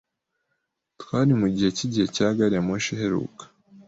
Twari 1.01 1.31
mugihe 1.41 1.69
cyigihe 1.77 2.07
cya 2.15 2.27
gari 2.37 2.55
ya 2.57 2.63
moshi 2.67 2.91
iheruka. 2.95 3.43